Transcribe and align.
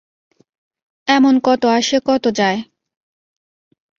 এমন 1.07 1.33
কত 1.43 1.61
আসে, 1.71 1.97
কত 2.05 2.23
যায়। 2.31 2.59